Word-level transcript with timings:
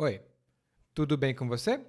Oi, 0.00 0.20
tudo 0.94 1.16
bem 1.16 1.34
com 1.34 1.48
você? 1.48 1.80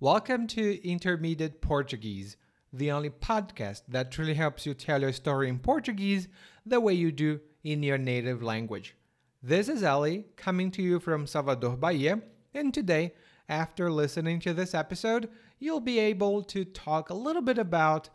Welcome 0.00 0.46
to 0.46 0.80
Intermediate 0.82 1.60
Portuguese, 1.60 2.38
the 2.72 2.90
only 2.90 3.10
podcast 3.10 3.82
that 3.90 4.10
truly 4.10 4.32
helps 4.32 4.64
you 4.64 4.72
tell 4.72 5.02
your 5.02 5.12
story 5.12 5.50
in 5.50 5.58
Portuguese 5.58 6.28
the 6.64 6.80
way 6.80 6.94
you 6.94 7.12
do 7.12 7.40
in 7.62 7.82
your 7.82 7.98
native 7.98 8.42
language. 8.42 8.96
This 9.42 9.68
is 9.68 9.84
Ali 9.84 10.24
coming 10.36 10.70
to 10.70 10.82
you 10.82 10.98
from 10.98 11.26
Salvador, 11.26 11.76
Bahia, 11.76 12.22
and 12.54 12.72
today, 12.72 13.12
after 13.50 13.92
listening 13.92 14.40
to 14.40 14.54
this 14.54 14.72
episode, 14.72 15.28
you'll 15.58 15.80
be 15.80 15.98
able 15.98 16.42
to 16.44 16.64
talk 16.64 17.10
a 17.10 17.14
little 17.14 17.42
bit 17.42 17.58
about 17.58 18.08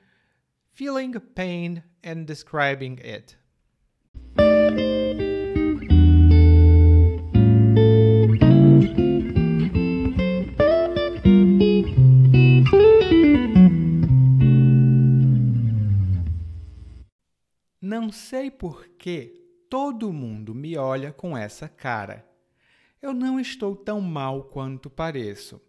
Feeling 0.72 1.12
Pain 1.34 1.82
and 2.02 2.24
Describing 2.24 2.98
It. 3.04 3.36
Não 17.82 18.10
sei 18.10 18.50
por 18.50 18.88
que 18.98 19.66
todo 19.68 20.12
mundo 20.12 20.54
me 20.54 20.76
olha 20.76 21.12
com 21.12 21.36
essa 21.36 21.68
cara. 21.68 22.26
Eu 23.02 23.12
não 23.12 23.38
estou 23.38 23.76
tão 23.76 24.00
mal 24.00 24.44
quanto 24.44 24.88
pareço. 24.88 25.60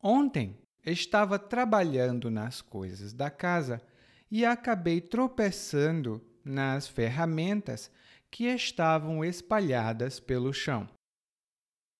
Ontem 0.00 0.58
estava 0.84 1.38
trabalhando 1.38 2.30
nas 2.30 2.60
coisas 2.60 3.12
da 3.12 3.30
casa 3.30 3.82
e 4.30 4.44
acabei 4.44 5.00
tropeçando 5.00 6.20
nas 6.44 6.86
ferramentas 6.88 7.90
que 8.30 8.44
estavam 8.46 9.24
espalhadas 9.24 10.18
pelo 10.18 10.52
chão. 10.52 10.88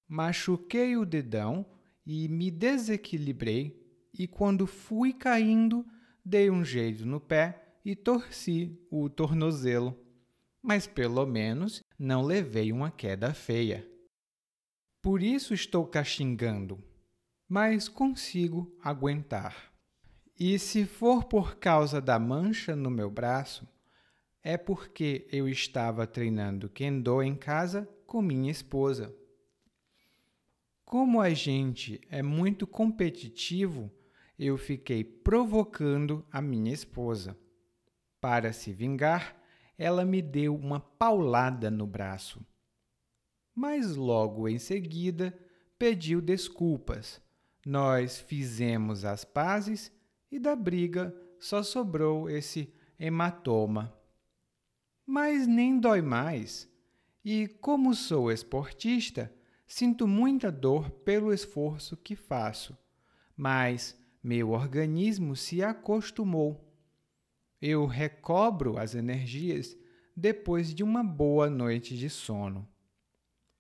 Machuquei 0.09 0.97
o 0.97 1.05
dedão 1.05 1.65
e 2.05 2.29
me 2.29 2.51
desequilibrei, 2.51 3.83
e 4.13 4.27
quando 4.27 4.67
fui 4.67 5.13
caindo, 5.13 5.85
dei 6.25 6.51
um 6.51 6.65
jeito 6.65 7.07
no 7.07 7.21
pé 7.21 7.77
e 7.85 7.97
torci 7.97 8.79
o 8.91 9.09
tornozelo, 9.09 9.99
mas 10.63 10.87
pelo 10.87 11.27
menos 11.27 11.83
não 11.99 12.23
levei 12.23 12.73
uma 12.73 12.91
queda 12.91 13.35
feia. 13.35 13.87
Por 15.03 15.23
isso 15.23 15.53
estou 15.53 15.87
caxingando, 15.87 16.83
mas 17.49 17.89
consigo 17.89 18.75
aguentar. 18.83 19.74
E 20.39 20.59
se 20.59 20.85
for 20.85 21.25
por 21.25 21.57
causa 21.57 22.01
da 22.01 22.19
mancha 22.19 22.75
no 22.75 22.91
meu 22.91 23.09
braço, 23.09 23.69
é 24.43 24.57
porque 24.57 25.27
eu 25.31 25.49
estava 25.49 26.07
treinando 26.07 26.69
kendo 26.69 27.23
em 27.23 27.37
casa 27.37 27.89
com 28.07 28.21
minha 28.21 28.51
esposa. 28.51 29.15
Como 30.85 31.21
a 31.21 31.31
gente 31.31 32.01
é 32.11 32.23
muito 32.23 32.67
competitivo, 32.67 33.91
eu 34.39 34.59
fiquei 34.59 35.05
provocando 35.05 36.27
a 36.31 36.43
minha 36.43 36.73
esposa. 36.73 37.39
Para 38.21 38.53
se 38.53 38.73
vingar, 38.73 39.41
ela 39.79 40.05
me 40.05 40.21
deu 40.21 40.55
uma 40.55 40.81
paulada 40.81 41.71
no 41.71 41.87
braço. 41.87 42.45
Mas 43.55 43.95
logo 43.95 44.49
em 44.49 44.59
seguida 44.59 45.37
pediu 45.79 46.21
desculpas. 46.21 47.21
Nós 47.65 48.19
fizemos 48.19 49.05
as 49.05 49.25
pazes 49.25 49.94
e 50.35 50.39
da 50.39 50.55
briga 50.55 51.15
só 51.39 51.63
sobrou 51.63 52.29
esse 52.29 52.73
hematoma. 52.99 53.97
Mas 55.07 55.47
nem 55.47 55.79
dói 55.79 56.03
mais. 56.03 56.69
E 57.25 57.49
como 57.49 57.95
sou 57.95 58.31
esportista, 58.31 59.33
sinto 59.67 60.07
muita 60.07 60.51
dor 60.51 60.91
pelo 60.91 61.33
esforço 61.33 61.97
que 61.97 62.17
faço. 62.17 62.77
Mas 63.37 63.99
meu 64.23 64.51
organismo 64.51 65.37
se 65.37 65.63
acostumou 65.63 66.65
eu 67.67 67.87
recobro 67.87 68.77
as 68.77 68.95
energias 68.95 69.75
depois 70.15 70.75
de 70.75 70.85
uma 70.85 71.03
boa 71.03 71.49
noite 71.49 71.97
de 71.97 72.11
sono. 72.11 72.69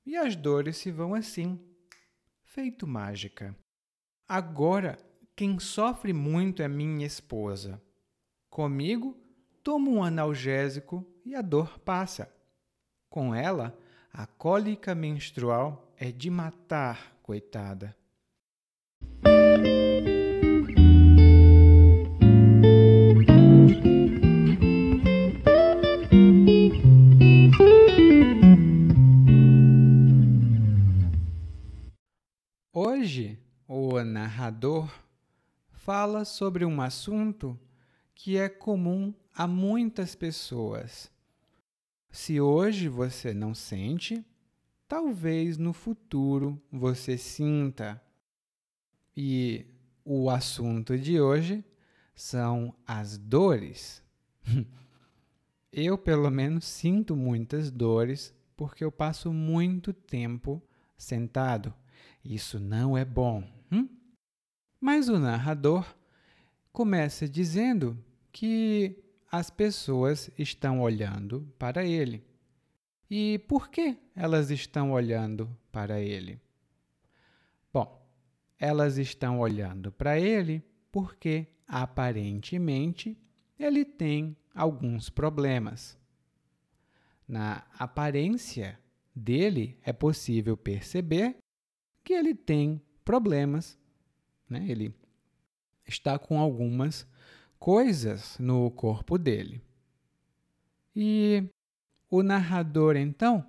E 0.05 0.15
as 0.15 0.37
dores 0.37 0.77
se 0.77 0.91
vão 0.91 1.15
assim, 1.15 1.59
feito 2.43 2.87
mágica. 2.87 3.56
Agora, 4.29 4.99
quem 5.37 5.59
sofre 5.59 6.12
muito 6.12 6.62
é 6.62 6.69
minha 6.69 7.05
esposa. 7.05 7.83
Comigo, 8.49 9.17
tomo 9.65 9.91
um 9.91 10.05
analgésico 10.05 11.05
e 11.25 11.34
a 11.34 11.43
dor 11.43 11.78
passa. 11.81 12.33
Com 13.11 13.34
ela, 13.34 13.77
a 14.12 14.27
cólica 14.27 14.94
menstrual 14.94 15.93
é 15.97 16.12
de 16.12 16.31
matar, 16.31 17.17
coitada. 17.21 17.97
Hoje, 32.73 33.38
o 33.67 34.03
narrador 34.03 35.04
fala 35.85 36.25
sobre 36.25 36.65
um 36.65 36.81
assunto 36.81 37.61
que 38.15 38.39
é 38.39 38.49
comum 38.49 39.13
a 39.35 39.47
muitas 39.47 40.15
pessoas. 40.15 41.13
Se 42.11 42.41
hoje 42.41 42.89
você 42.89 43.35
não 43.35 43.55
sente, 43.55 44.25
talvez 44.89 45.59
no 45.59 45.75
futuro 45.75 46.59
você 46.73 47.19
sinta. 47.19 48.03
E 49.15 49.67
o 50.03 50.31
assunto 50.31 50.99
de 50.99 51.21
hoje 51.21 51.63
são 52.15 52.75
as 52.87 53.19
dores. 53.19 54.03
Eu, 55.71 55.99
pelo 55.99 56.31
menos, 56.31 56.65
sinto 56.65 57.15
muitas 57.15 57.71
dores 57.71 58.33
porque 58.57 58.85
eu 58.85 58.93
passo 58.93 59.33
muito 59.33 59.93
tempo 59.93 60.63
sentado. 60.97 61.75
Isso 62.25 62.61
não 62.61 62.97
é 62.97 63.05
bom. 63.05 63.54
Mas 64.85 65.09
o 65.09 65.19
narrador 65.19 65.97
começa 66.71 67.27
dizendo 67.27 67.99
que 68.31 69.03
as 69.33 69.49
pessoas 69.49 70.31
estão 70.39 70.83
olhando 70.83 71.51
para 71.59 71.87
ele. 71.87 72.23
E 73.09 73.39
por 73.49 73.71
que 73.71 73.97
elas 74.15 74.51
estão 74.51 74.93
olhando 74.93 75.49
para 75.73 76.03
ele? 76.03 76.39
Bom, 77.73 78.07
elas 78.59 78.99
estão 78.99 79.41
olhando 79.41 79.91
para 79.91 80.21
ele 80.21 80.63
porque 80.93 81.47
aparentemente 81.67 83.17
ele 83.59 83.87
tem 83.87 84.37
alguns 84.55 85.09
problemas. 85.09 85.97
Na 87.27 87.67
aparência 87.79 88.79
dele 89.17 89.79
é 89.83 89.95
possível 89.95 90.59
perceber 90.59 91.39
que 92.05 92.13
ele 92.13 92.35
tem 92.35 92.83
problemas, 93.03 93.79
né? 94.49 94.64
Ele 94.69 94.94
está 95.87 96.19
com 96.19 96.38
algumas 96.38 97.06
coisas 97.58 98.38
no 98.38 98.70
corpo 98.70 99.19
dele. 99.19 99.61
E 100.94 101.44
o 102.11 102.23
narrador 102.23 102.96
então 102.96 103.44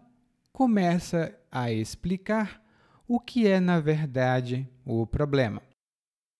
começa 0.52 1.38
a 1.52 1.72
explicar 1.72 2.64
o 3.08 3.20
que 3.20 3.48
é 3.48 3.60
na 3.60 3.80
verdade 3.80 4.68
o 4.84 5.06
problema. 5.06 5.62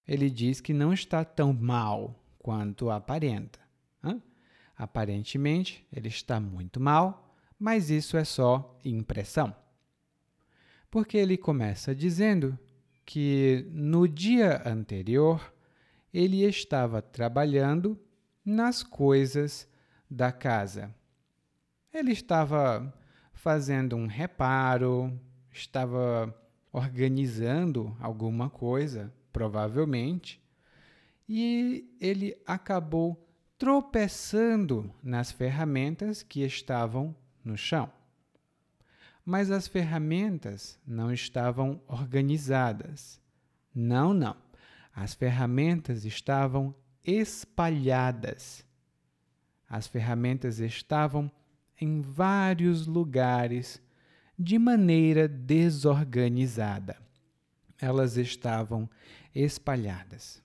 Ele 0.08 0.30
diz 0.30 0.62
que 0.62 0.74
não 0.74 0.94
está 0.94 1.24
tão 1.24 1.54
mal 1.54 2.20
quanto 2.40 2.90
aparenta. 2.90 3.66
Aparentemente, 4.78 5.88
ele 5.92 6.10
está 6.10 6.38
muito 6.40 6.82
mal, 6.82 7.34
mas 7.58 7.90
isso 7.90 8.18
é 8.18 8.26
só 8.26 8.78
impressão. 8.84 9.56
Porque 10.92 11.18
ele 11.18 11.38
começa 11.38 11.96
dizendo 11.96 12.60
que 13.06 13.68
no 13.72 14.08
dia 14.08 14.62
anterior 14.66 15.54
ele 16.14 16.44
estava 16.44 17.02
trabalhando 17.02 18.00
nas 18.44 18.82
coisas 18.82 19.68
da 20.10 20.32
casa. 20.32 20.94
Ele 21.94 22.12
estava 22.12 22.94
fazendo 23.34 23.96
um 23.96 24.08
reparo, 24.08 25.20
estava 25.52 26.34
organizando 26.72 27.96
alguma 28.00 28.50
coisa, 28.50 29.14
provavelmente, 29.32 30.42
e 31.28 31.96
ele 32.00 32.36
acabou 32.46 33.26
tropeçando 33.58 34.94
nas 35.02 35.32
ferramentas 35.32 36.22
que 36.22 36.42
estavam 36.42 37.16
no 37.44 37.58
chão. 37.58 37.92
Mas 39.26 39.50
as 39.50 39.68
ferramentas 39.68 40.80
não 40.86 41.12
estavam 41.12 41.82
organizadas. 41.88 43.20
Não, 43.74 44.14
não. 44.14 44.38
As 44.94 45.16
ferramentas 45.16 46.06
estavam 46.06 46.76
espalhadas. 47.04 48.64
As 49.68 49.88
ferramentas 49.88 50.60
estavam 50.60 51.32
em 51.82 52.02
vários 52.02 52.86
lugares 52.86 53.82
de 54.38 54.60
maneira 54.60 55.28
desorganizada. 55.28 56.98
Elas 57.82 58.18
estavam 58.18 58.88
espalhadas. 59.34 60.42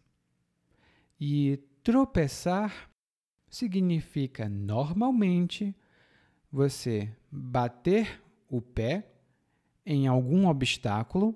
E 1.20 1.58
tropeçar 1.82 2.90
significa 3.48 4.48
normalmente 4.48 5.76
você 6.50 7.14
bater 7.30 8.20
o 8.50 8.60
pé 8.60 9.12
em 9.86 10.08
algum 10.08 10.48
obstáculo 10.48 11.34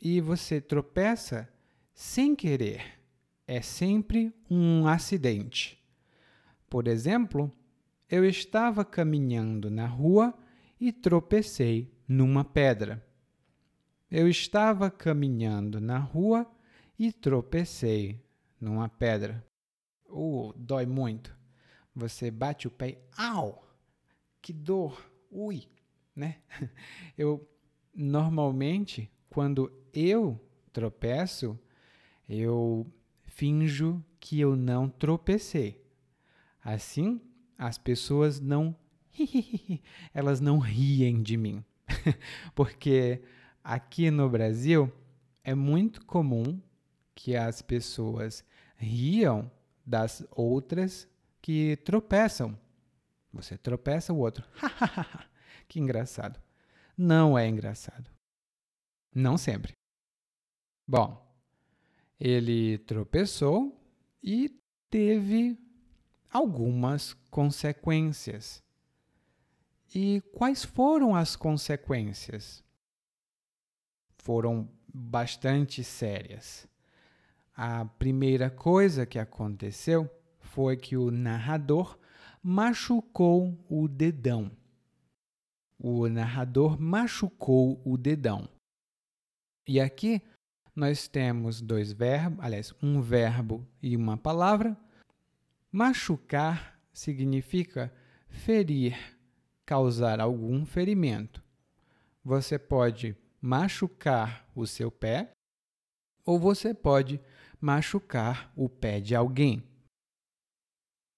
e 0.00 0.20
você 0.20 0.60
tropeça 0.60 1.48
sem 1.92 2.34
querer. 2.34 2.98
É 3.46 3.60
sempre 3.60 4.34
um 4.50 4.88
acidente. 4.88 5.78
Por 6.68 6.88
exemplo, 6.88 7.52
eu 8.08 8.24
estava 8.24 8.84
caminhando 8.84 9.70
na 9.70 9.86
rua 9.86 10.34
e 10.80 10.90
tropecei 10.90 11.94
numa 12.08 12.44
pedra. 12.44 13.06
Eu 14.10 14.28
estava 14.28 14.90
caminhando 14.90 15.80
na 15.80 15.98
rua 15.98 16.50
e 16.98 17.12
tropecei 17.12 18.24
numa 18.60 18.88
pedra. 18.88 19.44
Uh, 20.06 20.52
dói 20.56 20.86
muito. 20.86 21.36
Você 21.94 22.30
bate 22.30 22.66
o 22.66 22.70
pé 22.70 22.98
au! 23.16 23.62
Que 24.40 24.52
dor! 24.52 25.10
Ui! 25.30 25.73
Né? 26.14 26.36
Eu, 27.18 27.48
normalmente, 27.94 29.10
quando 29.28 29.72
eu 29.92 30.40
tropeço, 30.72 31.58
eu 32.28 32.86
finjo 33.22 34.04
que 34.18 34.40
eu 34.40 34.56
não 34.56 34.88
tropecei. 34.88 35.84
Assim, 36.62 37.20
as 37.56 37.78
pessoas 37.78 38.40
não 38.40 38.76
elas 40.12 40.40
não 40.40 40.58
riem 40.58 41.22
de 41.22 41.36
mim. 41.36 41.64
Porque 42.54 43.22
aqui 43.62 44.10
no 44.10 44.28
Brasil 44.28 44.92
é 45.42 45.54
muito 45.54 46.04
comum 46.04 46.60
que 47.14 47.36
as 47.36 47.62
pessoas 47.62 48.44
riam 48.76 49.50
das 49.86 50.26
outras 50.30 51.08
que 51.40 51.76
tropeçam. 51.84 52.58
Você 53.32 53.56
tropeça, 53.58 54.12
o 54.12 54.18
outro. 54.18 54.46
Que 55.74 55.80
engraçado. 55.80 56.40
Não 56.96 57.36
é 57.36 57.48
engraçado. 57.48 58.08
Não 59.12 59.36
sempre. 59.36 59.72
Bom, 60.86 61.20
ele 62.20 62.78
tropeçou 62.78 63.76
e 64.22 64.56
teve 64.88 65.58
algumas 66.30 67.12
consequências. 67.28 68.62
E 69.92 70.20
quais 70.32 70.64
foram 70.64 71.16
as 71.16 71.34
consequências? 71.34 72.62
Foram 74.18 74.70
bastante 74.86 75.82
sérias. 75.82 76.68
A 77.56 77.84
primeira 77.84 78.48
coisa 78.48 79.04
que 79.04 79.18
aconteceu 79.18 80.08
foi 80.38 80.76
que 80.76 80.96
o 80.96 81.10
narrador 81.10 81.98
machucou 82.40 83.58
o 83.68 83.88
dedão. 83.88 84.52
O 85.78 86.08
narrador 86.08 86.80
machucou 86.80 87.80
o 87.84 87.96
dedão. 87.96 88.48
E 89.66 89.80
aqui 89.80 90.22
nós 90.74 91.08
temos 91.08 91.60
dois 91.60 91.92
verbos, 91.92 92.44
aliás, 92.44 92.74
um 92.82 93.00
verbo 93.00 93.66
e 93.82 93.96
uma 93.96 94.16
palavra. 94.16 94.76
Machucar 95.70 96.78
significa 96.92 97.92
ferir, 98.28 98.96
causar 99.64 100.20
algum 100.20 100.64
ferimento. 100.64 101.42
Você 102.24 102.58
pode 102.58 103.16
machucar 103.40 104.48
o 104.54 104.66
seu 104.66 104.90
pé 104.90 105.32
ou 106.24 106.38
você 106.38 106.72
pode 106.72 107.20
machucar 107.60 108.52
o 108.56 108.68
pé 108.68 109.00
de 109.00 109.14
alguém. 109.14 109.62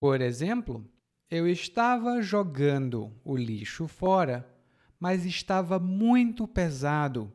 Por 0.01 0.21
exemplo, 0.21 0.85
eu 1.31 1.49
estava 1.49 2.23
jogando 2.23 3.13
o 3.25 3.37
lixo 3.37 3.89
fora, 3.89 4.49
mas 4.99 5.25
estava 5.25 5.79
muito 5.79 6.47
pesado. 6.47 7.33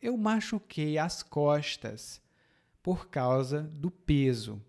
Eu 0.00 0.16
machuquei 0.16 0.98
as 0.98 1.22
costas 1.22 2.20
por 2.82 3.08
causa 3.08 3.62
do 3.62 3.90
peso. 3.90 4.62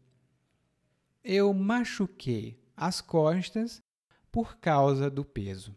Eu 1.23 1.53
machuquei 1.53 2.57
as 2.75 3.01
costas 3.01 3.83
por 4.31 4.57
causa 4.57 5.09
do 5.09 5.25
peso. 5.25 5.75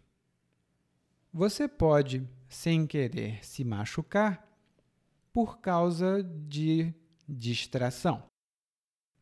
Você 1.32 1.66
pode, 1.66 2.26
sem 2.48 2.86
querer, 2.86 3.44
se 3.44 3.64
machucar 3.64 4.46
por 5.32 5.58
causa 5.58 6.22
de 6.22 6.94
distração. 7.28 8.22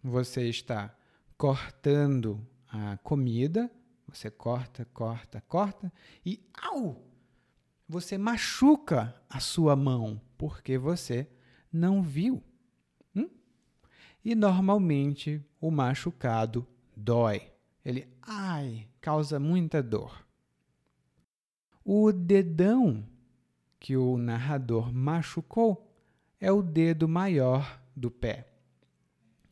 Você 0.02 0.48
está 0.48 0.94
cortando 1.36 2.46
a 2.68 2.96
comida, 2.98 3.70
você 4.06 4.30
corta, 4.30 4.84
corta, 4.86 5.40
corta 5.42 5.92
e 6.24 6.40
au! 6.62 7.04
Você 7.88 8.18
machuca 8.18 9.14
a 9.28 9.40
sua 9.40 9.74
mão 9.74 10.20
porque 10.36 10.76
você 10.76 11.26
não 11.72 12.02
viu. 12.02 12.42
Hum? 13.14 13.28
E 14.24 14.34
normalmente 14.34 15.42
o 15.60 15.70
machucado 15.70 16.66
dói. 16.94 17.50
Ele, 17.84 18.06
ai, 18.20 18.86
causa 19.00 19.40
muita 19.40 19.82
dor. 19.82 20.26
O 21.82 22.12
dedão 22.12 23.08
que 23.80 23.96
o 23.96 24.18
narrador 24.18 24.92
machucou 24.92 25.90
é 26.38 26.52
o 26.52 26.62
dedo 26.62 27.08
maior 27.08 27.80
do 27.96 28.10
pé. 28.10 28.52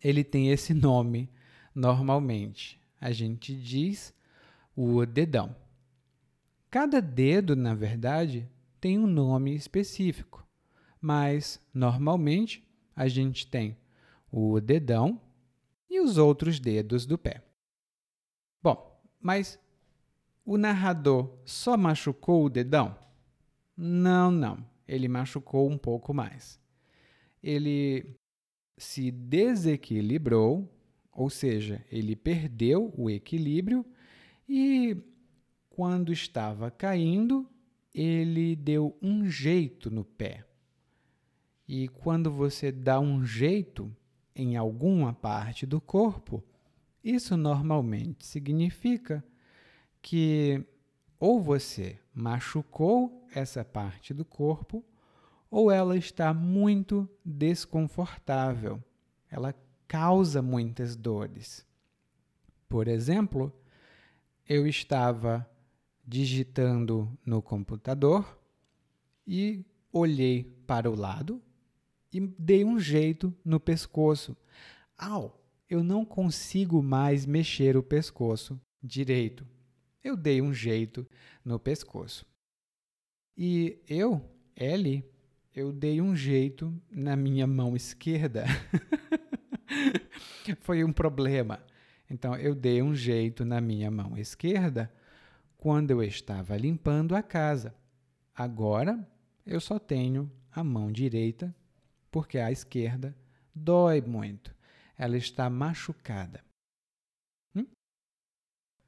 Ele 0.02 0.22
tem 0.22 0.50
esse 0.50 0.74
nome 0.74 1.30
normalmente. 1.74 2.78
A 3.00 3.12
gente 3.12 3.54
diz 3.54 4.14
o 4.74 5.04
dedão. 5.04 5.54
Cada 6.70 7.00
dedo, 7.00 7.54
na 7.54 7.74
verdade, 7.74 8.48
tem 8.80 8.98
um 8.98 9.06
nome 9.06 9.54
específico, 9.54 10.46
mas 11.00 11.60
normalmente 11.72 12.66
a 12.94 13.08
gente 13.08 13.46
tem 13.46 13.76
o 14.30 14.60
dedão 14.60 15.20
e 15.88 16.00
os 16.00 16.18
outros 16.18 16.60
dedos 16.60 17.06
do 17.06 17.16
pé. 17.16 17.42
Bom, 18.62 19.00
mas 19.20 19.58
o 20.44 20.56
narrador 20.56 21.38
só 21.44 21.76
machucou 21.76 22.44
o 22.44 22.50
dedão? 22.50 22.96
Não, 23.76 24.30
não. 24.30 24.64
Ele 24.86 25.08
machucou 25.08 25.68
um 25.68 25.76
pouco 25.76 26.14
mais. 26.14 26.60
Ele 27.42 28.16
se 28.76 29.10
desequilibrou, 29.10 30.68
ou 31.16 31.30
seja, 31.30 31.82
ele 31.90 32.14
perdeu 32.14 32.92
o 32.96 33.08
equilíbrio 33.08 33.84
e, 34.46 34.96
quando 35.70 36.12
estava 36.12 36.70
caindo, 36.70 37.48
ele 37.94 38.54
deu 38.54 38.94
um 39.00 39.26
jeito 39.26 39.90
no 39.90 40.04
pé. 40.04 40.44
E 41.66 41.88
quando 41.88 42.30
você 42.30 42.70
dá 42.70 43.00
um 43.00 43.24
jeito 43.24 43.90
em 44.34 44.56
alguma 44.56 45.14
parte 45.14 45.64
do 45.64 45.80
corpo, 45.80 46.44
isso 47.02 47.34
normalmente 47.34 48.26
significa 48.26 49.24
que 50.02 50.62
ou 51.18 51.40
você 51.40 51.98
machucou 52.14 53.26
essa 53.34 53.64
parte 53.64 54.12
do 54.12 54.24
corpo 54.24 54.84
ou 55.50 55.70
ela 55.70 55.96
está 55.96 56.34
muito 56.34 57.08
desconfortável. 57.24 58.82
Ela 59.30 59.54
causa 59.86 60.42
muitas 60.42 60.96
dores. 60.96 61.64
Por 62.68 62.88
exemplo, 62.88 63.52
eu 64.48 64.66
estava 64.66 65.48
digitando 66.06 67.10
no 67.24 67.40
computador 67.42 68.38
e 69.26 69.64
olhei 69.92 70.44
para 70.66 70.90
o 70.90 70.94
lado 70.94 71.42
e 72.12 72.20
dei 72.20 72.64
um 72.64 72.78
jeito 72.78 73.34
no 73.44 73.58
pescoço. 73.58 74.36
Au! 74.96 75.42
Eu 75.68 75.82
não 75.82 76.04
consigo 76.04 76.80
mais 76.80 77.26
mexer 77.26 77.76
o 77.76 77.82
pescoço 77.82 78.60
direito 78.80 79.44
eu 80.06 80.16
dei 80.16 80.40
um 80.40 80.54
jeito 80.54 81.06
no 81.44 81.58
pescoço. 81.58 82.24
E 83.36 83.78
eu, 83.88 84.22
Ellie, 84.56 85.04
eu 85.54 85.72
dei 85.72 86.00
um 86.00 86.14
jeito 86.14 86.72
na 86.90 87.16
minha 87.16 87.46
mão 87.46 87.74
esquerda. 87.74 88.44
Foi 90.54 90.84
um 90.84 90.92
problema. 90.92 91.60
Então, 92.08 92.36
eu 92.36 92.54
dei 92.54 92.82
um 92.82 92.94
jeito 92.94 93.44
na 93.44 93.60
minha 93.60 93.90
mão 93.90 94.16
esquerda 94.16 94.92
quando 95.56 95.90
eu 95.90 96.02
estava 96.02 96.56
limpando 96.56 97.16
a 97.16 97.22
casa. 97.22 97.74
Agora, 98.34 99.06
eu 99.44 99.60
só 99.60 99.78
tenho 99.78 100.30
a 100.52 100.62
mão 100.62 100.92
direita, 100.92 101.54
porque 102.10 102.38
a 102.38 102.52
esquerda 102.52 103.16
dói 103.54 104.00
muito. 104.00 104.54
Ela 104.96 105.16
está 105.16 105.50
machucada. 105.50 106.44
Hum? 107.54 107.66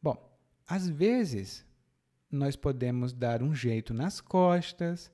Bom, 0.02 0.38
às 0.66 0.88
vezes, 0.88 1.66
nós 2.30 2.56
podemos 2.56 3.12
dar 3.12 3.42
um 3.42 3.54
jeito 3.54 3.92
nas 3.92 4.20
costas, 4.20 5.10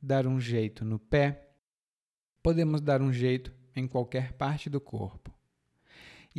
dar 0.00 0.26
um 0.26 0.40
jeito 0.40 0.84
no 0.84 0.98
pé, 0.98 1.48
podemos 2.42 2.80
dar 2.80 3.02
um 3.02 3.12
jeito 3.12 3.52
em 3.74 3.86
qualquer 3.86 4.32
parte 4.32 4.70
do 4.70 4.80
corpo. 4.80 5.37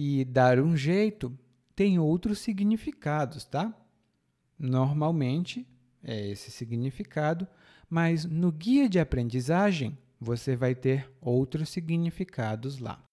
E 0.01 0.23
dar 0.23 0.61
um 0.61 0.77
jeito 0.77 1.37
tem 1.75 1.99
outros 1.99 2.39
significados, 2.39 3.43
tá? 3.43 3.77
Normalmente 4.57 5.67
é 6.01 6.29
esse 6.29 6.51
significado, 6.51 7.45
mas 7.89 8.23
no 8.23 8.49
guia 8.49 8.87
de 8.87 8.97
aprendizagem 8.97 9.97
você 10.17 10.55
vai 10.55 10.73
ter 10.73 11.11
outros 11.19 11.67
significados 11.67 12.79
lá. 12.79 13.03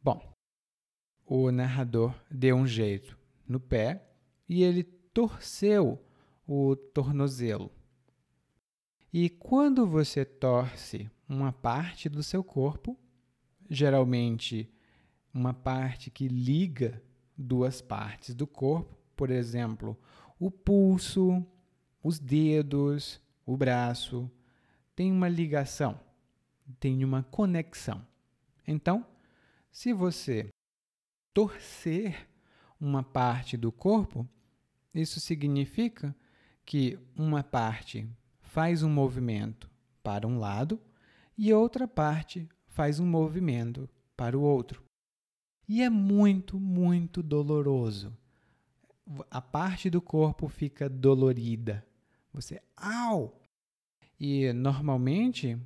Bom, 0.00 0.32
o 1.26 1.50
narrador 1.50 2.14
deu 2.30 2.54
um 2.54 2.68
jeito 2.68 3.18
no 3.44 3.58
pé 3.58 4.08
e 4.48 4.62
ele 4.62 4.84
torceu 4.84 6.00
o 6.46 6.76
tornozelo. 6.76 7.72
E 9.12 9.28
quando 9.28 9.84
você 9.84 10.24
torce 10.24 11.10
uma 11.28 11.52
parte 11.52 12.08
do 12.08 12.22
seu 12.22 12.44
corpo, 12.44 12.96
geralmente 13.68 14.72
uma 15.34 15.52
parte 15.52 16.10
que 16.10 16.28
liga 16.28 17.02
duas 17.36 17.82
partes 17.82 18.34
do 18.34 18.46
corpo, 18.46 18.96
por 19.16 19.30
exemplo, 19.30 19.98
o 20.38 20.50
pulso, 20.50 21.44
os 22.02 22.20
dedos, 22.20 23.20
o 23.44 23.56
braço, 23.56 24.30
tem 24.94 25.10
uma 25.10 25.28
ligação, 25.28 25.98
tem 26.78 27.04
uma 27.04 27.24
conexão. 27.24 28.06
Então, 28.66 29.04
se 29.72 29.92
você 29.92 30.48
torcer 31.32 32.28
uma 32.80 33.02
parte 33.02 33.56
do 33.56 33.72
corpo, 33.72 34.28
isso 34.94 35.18
significa 35.18 36.14
que 36.64 36.98
uma 37.16 37.42
parte 37.42 38.08
faz 38.40 38.82
um 38.82 38.90
movimento 38.90 39.68
para 40.02 40.26
um 40.26 40.38
lado 40.38 40.80
e 41.36 41.52
outra 41.52 41.88
parte 41.88 42.48
faz 42.68 43.00
um 43.00 43.06
movimento 43.06 43.88
para 44.16 44.38
o 44.38 44.42
outro. 44.42 44.84
E 45.68 45.82
é 45.82 45.90
muito, 45.90 46.58
muito 46.58 47.22
doloroso. 47.22 48.16
A 49.30 49.40
parte 49.40 49.90
do 49.90 50.00
corpo 50.00 50.48
fica 50.48 50.88
dolorida. 50.88 51.84
Você, 52.32 52.60
au! 52.76 53.40
E 54.18 54.52
normalmente 54.52 55.58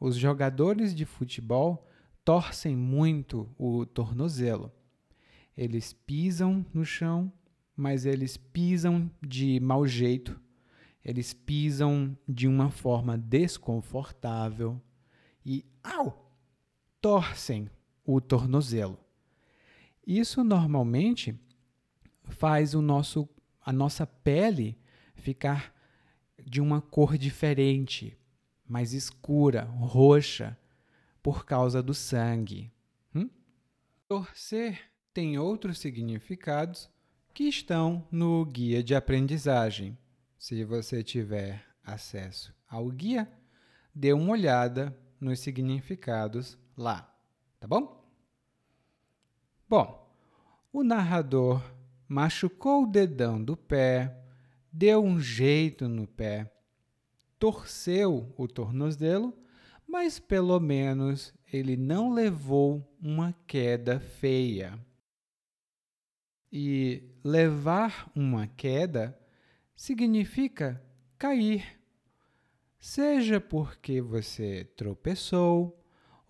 os 0.00 0.16
jogadores 0.16 0.94
de 0.94 1.04
futebol 1.04 1.86
torcem 2.24 2.76
muito 2.76 3.48
o 3.58 3.84
tornozelo. 3.86 4.72
Eles 5.56 5.92
pisam 5.92 6.64
no 6.72 6.84
chão 6.84 7.32
mas 7.76 8.04
eles 8.06 8.36
pisam 8.36 9.10
de 9.20 9.58
mau 9.60 9.86
jeito, 9.86 10.40
eles 11.04 11.32
pisam 11.32 12.16
de 12.28 12.46
uma 12.46 12.70
forma 12.70 13.18
desconfortável 13.18 14.80
e, 15.44 15.64
au, 15.82 16.30
torcem 17.00 17.68
o 18.04 18.20
tornozelo. 18.20 18.98
Isso 20.06 20.42
normalmente 20.42 21.38
faz 22.24 22.74
o 22.74 22.82
nosso, 22.82 23.28
a 23.60 23.72
nossa 23.72 24.06
pele 24.06 24.78
ficar 25.14 25.74
de 26.44 26.60
uma 26.60 26.80
cor 26.80 27.16
diferente, 27.16 28.16
mais 28.66 28.92
escura, 28.92 29.62
roxa, 29.64 30.58
por 31.22 31.44
causa 31.44 31.82
do 31.82 31.94
sangue. 31.94 32.72
Hum? 33.14 33.30
Torcer 34.08 34.90
tem 35.14 35.38
outros 35.38 35.78
significados 35.78 36.90
que 37.32 37.44
estão 37.44 38.06
no 38.10 38.44
guia 38.44 38.82
de 38.82 38.94
aprendizagem. 38.94 39.96
Se 40.38 40.64
você 40.64 41.02
tiver 41.02 41.64
acesso 41.84 42.52
ao 42.68 42.88
guia, 42.88 43.30
dê 43.94 44.12
uma 44.12 44.32
olhada 44.32 44.96
nos 45.20 45.38
significados 45.38 46.58
lá, 46.76 47.14
tá 47.60 47.68
bom? 47.68 48.01
Bom, 49.72 50.06
o 50.70 50.84
narrador 50.84 51.64
machucou 52.06 52.82
o 52.82 52.86
dedão 52.86 53.42
do 53.42 53.56
pé, 53.56 54.14
deu 54.70 55.02
um 55.02 55.18
jeito 55.18 55.88
no 55.88 56.06
pé, 56.06 56.52
torceu 57.38 58.30
o 58.36 58.46
tornozelo, 58.46 59.34
mas 59.88 60.18
pelo 60.18 60.60
menos 60.60 61.32
ele 61.50 61.74
não 61.74 62.12
levou 62.12 62.86
uma 63.00 63.34
queda 63.46 63.98
feia. 63.98 64.78
E 66.52 67.02
levar 67.24 68.12
uma 68.14 68.46
queda 68.46 69.18
significa 69.74 70.84
cair, 71.16 71.80
seja 72.78 73.40
porque 73.40 74.02
você 74.02 74.64
tropeçou 74.76 75.81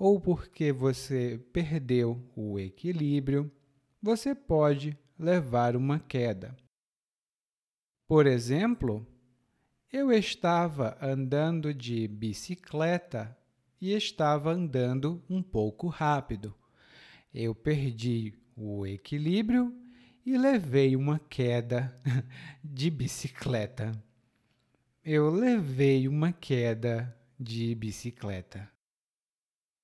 ou 0.03 0.21
porque 0.21 0.73
você 0.73 1.41
perdeu 1.53 2.21
o 2.35 2.59
equilíbrio, 2.59 3.49
você 4.03 4.35
pode 4.35 4.99
levar 5.17 5.77
uma 5.77 6.01
queda. 6.01 6.57
Por 8.09 8.27
exemplo, 8.27 9.07
eu 9.93 10.11
estava 10.11 10.99
andando 11.01 11.73
de 11.73 12.09
bicicleta 12.09 13.39
e 13.81 13.93
estava 13.93 14.51
andando 14.51 15.23
um 15.31 15.41
pouco 15.41 15.87
rápido. 15.87 16.53
Eu 17.33 17.55
perdi 17.55 18.35
o 18.57 18.85
equilíbrio 18.85 19.73
e 20.27 20.37
levei 20.37 20.97
uma 20.97 21.21
queda 21.21 21.97
de 22.61 22.91
bicicleta. 22.91 23.93
Eu 25.05 25.31
levei 25.31 26.09
uma 26.09 26.33
queda 26.33 27.17
de 27.39 27.73
bicicleta. 27.77 28.72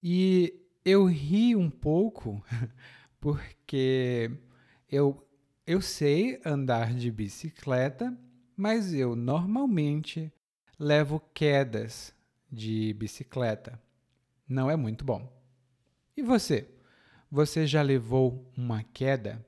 E 0.03 0.55
eu 0.85 1.07
ri 1.07 1.57
um 1.57 1.69
pouco 1.69 2.43
porque 3.21 4.31
eu, 4.91 5.27
eu 5.67 5.81
sei 5.81 6.41
andar 6.45 6.95
de 6.95 7.11
bicicleta, 7.11 8.17
mas 8.57 8.95
eu 8.95 9.17
normalmente 9.17 10.33
levo 10.79 11.21
quedas 11.35 12.15
de 12.51 12.93
bicicleta. 12.95 13.81
Não 14.49 14.71
é 14.71 14.77
muito 14.77 15.05
bom. 15.05 15.31
E 16.17 16.23
você? 16.23 16.69
Você 17.31 17.67
já 17.67 17.83
levou 17.83 18.51
uma 18.57 18.83
queda? 18.83 19.45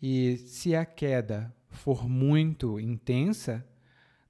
E 0.00 0.36
se 0.38 0.74
a 0.74 0.84
queda 0.84 1.54
for 1.70 2.08
muito 2.08 2.80
intensa, 2.80 3.66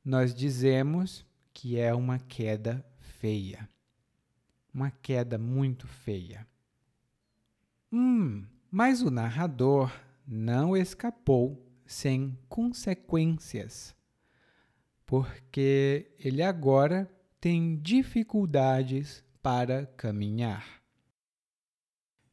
nós 0.05 0.35
dizemos 0.35 1.27
que 1.53 1.79
é 1.79 1.95
uma 1.95 2.19
queda 2.19 2.85
feia. 3.01 3.69
Uma 4.79 4.93
queda 4.93 5.37
muito 5.37 5.89
feia. 5.89 6.47
Hum, 7.93 8.47
mas 8.71 9.03
o 9.03 9.11
narrador 9.11 9.93
não 10.25 10.77
escapou 10.77 11.69
sem 11.85 12.39
consequências, 12.49 13.93
porque 15.05 16.13
ele 16.17 16.45
agora 16.45 17.11
tem 17.41 17.77
dificuldades 17.77 19.25
para 19.43 19.85
caminhar. 19.85 20.81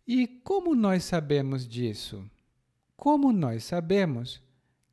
E 0.05 0.27
como 0.27 0.75
nós 0.75 1.03
sabemos 1.03 1.67
disso? 1.67 2.29
Como 2.95 3.33
nós 3.33 3.63
sabemos 3.63 4.39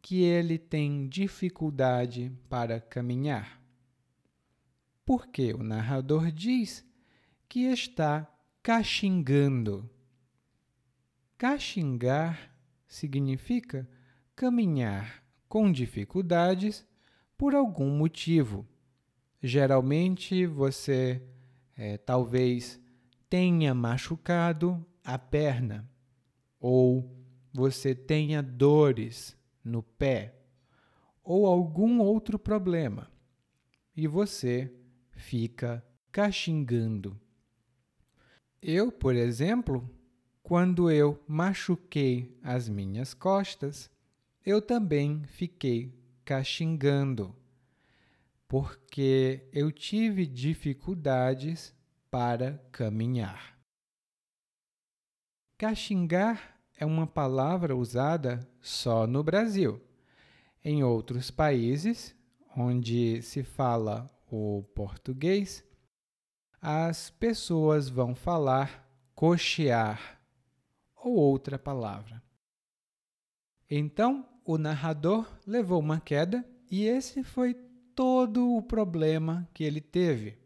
que 0.00 0.22
ele 0.22 0.56
tem 0.56 1.06
dificuldade 1.06 2.32
para 2.48 2.80
caminhar? 2.80 3.60
Porque 5.04 5.52
o 5.52 5.62
narrador 5.62 6.32
diz 6.32 6.90
que 7.52 7.66
está 7.66 8.26
caxingando. 8.62 9.86
Caxingar 11.36 12.50
significa 12.88 13.86
caminhar 14.34 15.22
com 15.50 15.70
dificuldades 15.70 16.82
por 17.36 17.54
algum 17.54 17.90
motivo. 17.90 18.66
Geralmente 19.42 20.46
você 20.46 21.22
é, 21.76 21.98
talvez 21.98 22.80
tenha 23.28 23.74
machucado 23.74 24.82
a 25.04 25.18
perna 25.18 25.86
ou 26.58 27.14
você 27.52 27.94
tenha 27.94 28.42
dores 28.42 29.36
no 29.62 29.82
pé 29.82 30.40
ou 31.22 31.44
algum 31.44 32.00
outro 32.00 32.38
problema 32.38 33.12
e 33.94 34.06
você 34.08 34.74
fica 35.10 35.84
caxingando. 36.10 37.20
Eu, 38.62 38.92
por 38.92 39.16
exemplo, 39.16 39.90
quando 40.40 40.88
eu 40.88 41.20
machuquei 41.26 42.38
as 42.44 42.68
minhas 42.68 43.12
costas, 43.12 43.90
eu 44.46 44.62
também 44.62 45.24
fiquei 45.24 45.92
caxingando 46.24 47.34
porque 48.46 49.48
eu 49.52 49.72
tive 49.72 50.26
dificuldades 50.26 51.74
para 52.08 52.62
caminhar. 52.70 53.58
Caxingar 55.58 56.60
é 56.78 56.86
uma 56.86 57.06
palavra 57.06 57.74
usada 57.74 58.48
só 58.60 59.08
no 59.08 59.24
Brasil. 59.24 59.82
Em 60.64 60.84
outros 60.84 61.32
países, 61.32 62.14
onde 62.56 63.22
se 63.22 63.42
fala 63.42 64.08
o 64.30 64.62
português, 64.72 65.64
as 66.64 67.10
pessoas 67.10 67.88
vão 67.88 68.14
falar 68.14 68.88
cochear 69.16 70.20
ou 70.94 71.16
outra 71.16 71.58
palavra. 71.58 72.22
Então, 73.68 74.28
o 74.44 74.56
narrador 74.56 75.28
levou 75.44 75.80
uma 75.80 75.98
queda 75.98 76.48
e 76.70 76.84
esse 76.84 77.24
foi 77.24 77.54
todo 77.96 78.54
o 78.54 78.62
problema 78.62 79.48
que 79.52 79.64
ele 79.64 79.80
teve. 79.80 80.38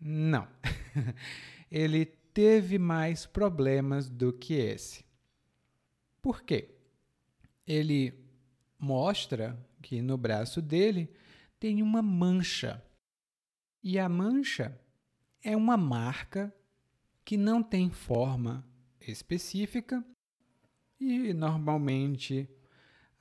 Não. 0.00 0.48
ele 1.70 2.04
teve 2.04 2.76
mais 2.76 3.24
problemas 3.24 4.10
do 4.10 4.32
que 4.32 4.54
esse. 4.54 5.04
Por 6.20 6.42
quê? 6.42 6.74
Ele 7.64 8.12
mostra 8.76 9.56
que 9.80 10.02
no 10.02 10.18
braço 10.18 10.60
dele 10.60 11.08
tem 11.60 11.80
uma 11.80 12.02
mancha. 12.02 12.82
E 13.82 13.98
a 13.98 14.08
mancha 14.08 14.80
é 15.44 15.54
uma 15.54 15.76
marca 15.76 16.52
que 17.24 17.36
não 17.36 17.62
tem 17.62 17.90
forma 17.90 18.66
específica 18.98 20.02
e 20.98 21.34
normalmente, 21.34 22.48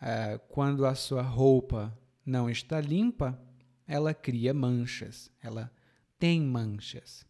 eh, 0.02 0.40
quando 0.48 0.86
a 0.86 0.96
sua 0.96 1.22
roupa 1.22 1.98
não 2.26 2.50
está 2.50 2.80
limpa, 2.80 3.38
ela 3.86 4.14
cria 4.14 4.54
manchas, 4.54 5.30
ela 5.42 5.70
tem 6.18 6.42
manchas. 6.42 7.26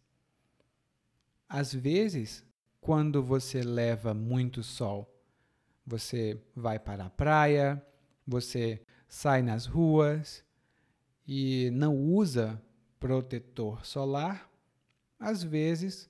Às 1.48 1.74
vezes, 1.74 2.46
quando 2.80 3.22
você 3.22 3.62
leva 3.62 4.14
muito 4.14 4.62
sol, 4.62 5.12
você 5.84 6.40
vai 6.54 6.78
para 6.78 7.06
a 7.06 7.10
praia, 7.10 7.84
você 8.24 8.80
sai 9.08 9.42
nas 9.42 9.66
ruas 9.66 10.44
e 11.26 11.70
não 11.72 11.96
usa 11.96 12.62
protetor 13.00 13.84
solar, 13.84 14.53
às 15.18 15.42
vezes 15.42 16.08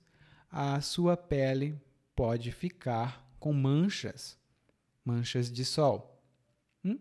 a 0.51 0.79
sua 0.81 1.17
pele 1.17 1.79
pode 2.15 2.51
ficar 2.51 3.25
com 3.39 3.53
manchas, 3.53 4.37
manchas 5.03 5.51
de 5.51 5.65
sol. 5.65 6.21
Hum? 6.83 6.97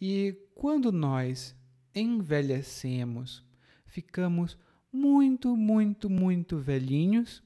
E 0.00 0.36
quando 0.54 0.92
nós 0.92 1.56
envelhecemos, 1.94 3.44
ficamos 3.86 4.58
muito, 4.92 5.56
muito, 5.56 6.08
muito 6.08 6.58
velhinhos, 6.58 7.42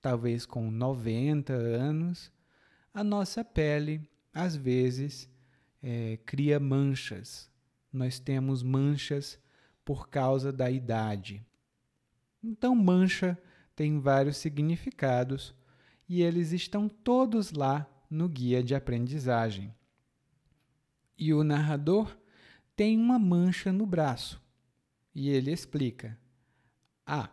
talvez 0.00 0.46
com 0.46 0.70
90 0.70 1.52
anos, 1.52 2.32
a 2.92 3.04
nossa 3.04 3.44
pele, 3.44 4.08
às 4.32 4.56
vezes, 4.56 5.28
é, 5.82 6.18
cria 6.24 6.58
manchas. 6.58 7.50
Nós 7.92 8.18
temos 8.18 8.62
manchas 8.62 9.38
por 9.84 10.08
causa 10.08 10.52
da 10.52 10.70
idade. 10.70 11.44
Então, 12.42 12.74
mancha 12.74 13.38
tem 13.74 13.98
vários 13.98 14.36
significados 14.36 15.54
e 16.08 16.22
eles 16.22 16.52
estão 16.52 16.88
todos 16.88 17.52
lá 17.52 17.88
no 18.10 18.28
guia 18.28 18.62
de 18.62 18.74
aprendizagem. 18.74 19.74
E 21.16 21.32
o 21.32 21.44
narrador 21.44 22.16
tem 22.74 22.98
uma 22.98 23.18
mancha 23.18 23.72
no 23.72 23.86
braço. 23.86 24.42
E 25.14 25.28
ele 25.28 25.52
explica: 25.52 26.18
Ah, 27.06 27.30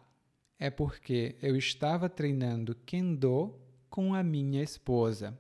é 0.60 0.70
porque 0.70 1.38
eu 1.42 1.56
estava 1.56 2.10
treinando 2.10 2.76
Kendo 2.86 3.60
com 3.90 4.14
a 4.14 4.22
minha 4.22 4.62
esposa. 4.62 5.40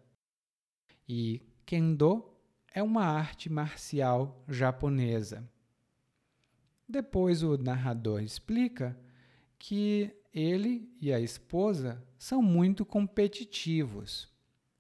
E 1.08 1.42
Kendo 1.66 2.26
é 2.74 2.82
uma 2.82 3.04
arte 3.04 3.50
marcial 3.50 4.44
japonesa. 4.48 5.48
Depois 6.88 7.44
o 7.44 7.58
narrador 7.58 8.22
explica 8.22 8.98
que 9.58 10.12
ele 10.34 10.90
e 11.02 11.12
a 11.12 11.20
esposa 11.20 12.04
são 12.18 12.42
muito 12.42 12.86
competitivos, 12.86 14.32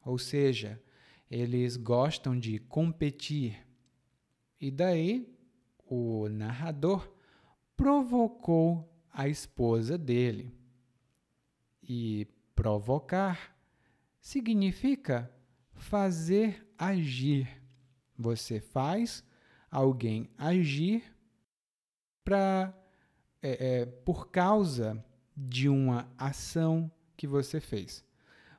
ou 0.03 0.17
seja, 0.17 0.81
eles 1.29 1.75
gostam 1.75 2.37
de 2.37 2.59
competir. 2.59 3.65
E 4.59 4.71
daí 4.71 5.35
o 5.85 6.27
narrador 6.29 7.11
provocou 7.75 8.89
a 9.11 9.27
esposa 9.27 9.97
dele. 9.97 10.53
E 11.81 12.27
provocar 12.55 13.55
significa 14.19 15.31
fazer 15.73 16.67
agir. 16.77 17.61
Você 18.17 18.59
faz 18.59 19.23
alguém 19.69 20.29
agir 20.37 21.03
para 22.23 22.73
é, 23.47 23.81
é, 23.81 23.85
por 23.85 24.29
causa 24.29 25.01
de 25.35 25.69
uma 25.69 26.11
ação 26.17 26.91
que 27.15 27.25
você 27.25 27.61
fez. 27.61 28.03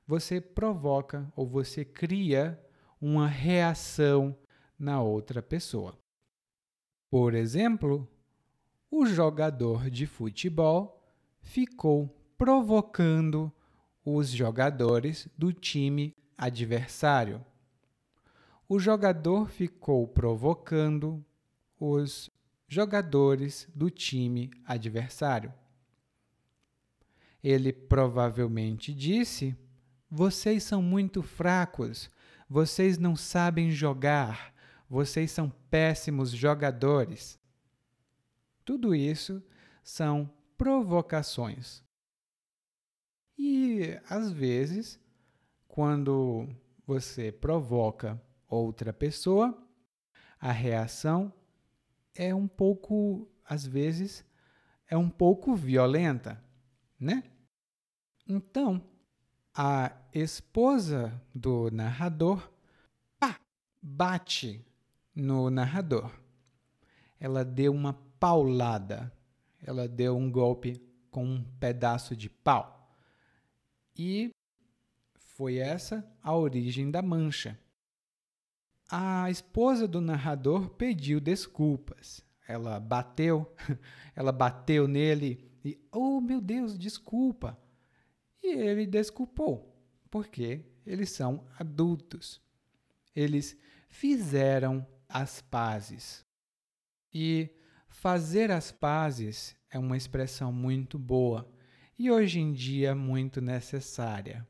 Você 0.07 0.41
provoca 0.41 1.31
ou 1.37 1.47
você 1.47 1.85
cria 1.85 2.59
uma 2.99 3.29
reação 3.29 4.35
na 4.79 5.03
outra 5.03 5.43
pessoa. 5.43 5.99
Por 7.11 7.35
exemplo, 7.35 8.09
o 8.91 9.05
jogador 9.05 9.91
de 9.91 10.07
futebol 10.07 11.03
ficou 11.43 12.09
provocando 12.39 13.53
os 14.03 14.31
jogadores 14.31 15.29
do 15.37 15.53
time 15.53 16.17
adversário. 16.37 17.45
O 18.67 18.79
jogador 18.79 19.51
ficou 19.51 20.09
provocando 20.09 21.23
os 21.79 22.31
jogadores 22.69 23.67
do 23.75 23.91
time 23.91 24.51
adversário. 24.65 25.53
Ele 27.43 27.73
provavelmente 27.73 28.93
disse: 28.93 29.57
Vocês 30.11 30.63
são 30.63 30.83
muito 30.83 31.23
fracos, 31.23 32.11
vocês 32.49 32.99
não 32.99 33.17
sabem 33.17 33.71
jogar, 33.71 34.55
vocês 34.89 35.31
são 35.31 35.51
péssimos 35.71 36.31
jogadores. 36.31 37.39
Tudo 38.65 38.95
isso 38.95 39.43
são 39.83 40.31
provocações. 40.57 41.83
E, 43.39 43.99
às 44.11 44.31
vezes, 44.31 45.01
quando 45.67 46.49
você 46.87 47.31
provoca 47.31 48.21
outra 48.49 48.93
pessoa, 48.93 49.57
a 50.41 50.51
reação 50.51 51.33
é 52.19 52.35
um 52.35 52.49
pouco, 52.49 53.31
às 53.45 53.65
vezes, 53.65 54.25
é 54.89 54.97
um 54.97 55.09
pouco 55.09 55.55
violenta, 55.55 56.43
né? 56.99 57.23
Então, 58.27 58.85
a 59.55 59.97
esposa 60.13 61.23
do 61.33 61.71
narrador 61.71 62.53
pá, 63.21 63.39
bate 63.81 64.67
no 65.15 65.49
narrador. 65.49 66.11
Ela 67.21 67.45
deu 67.45 67.73
uma 67.73 67.95
paulada. 68.19 69.13
Ela 69.63 69.87
deu 69.87 70.17
um 70.17 70.31
golpe 70.31 70.83
com 71.11 71.25
um 71.25 71.45
pedaço 71.61 72.17
de 72.17 72.29
pau. 72.29 72.93
E 73.97 74.31
foi 75.19 75.57
essa 75.57 76.05
a 76.23 76.35
origem 76.35 76.91
da 76.91 77.01
mancha. 77.01 77.59
A 78.91 79.31
esposa 79.31 79.87
do 79.87 80.01
narrador 80.01 80.71
pediu 80.71 81.21
desculpas. 81.21 82.25
Ela 82.47 82.81
bateu, 82.81 83.55
ela 84.17 84.33
bateu 84.33 84.89
nele 84.89 85.47
e, 85.63 85.79
oh 85.93 86.21
meu 86.21 86.41
Deus, 86.41 86.79
desculpa. 86.79 87.59
E 88.43 88.47
ele 88.47 88.87
desculpou, 88.87 89.77
porque 90.11 90.65
eles 90.87 91.11
são 91.11 91.47
adultos. 91.59 92.41
Eles 93.15 93.55
fizeram 93.91 94.87
as 95.07 95.43
pazes. 95.43 96.25
E 97.13 97.51
fazer 97.89 98.51
as 98.51 98.73
pazes 98.73 99.55
é 99.71 99.79
uma 99.79 99.97
expressão 99.97 100.51
muito 100.51 100.99
boa 100.99 101.47
e 101.99 102.11
hoje 102.11 102.41
em 102.41 102.53
dia 102.53 102.95
muito 102.95 103.41
necessária. 103.41 104.47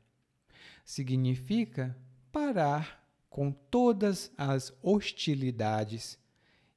Significa 0.85 1.97
parar 2.31 3.08
com 3.29 3.51
todas 3.51 4.31
as 4.37 4.73
hostilidades 4.81 6.17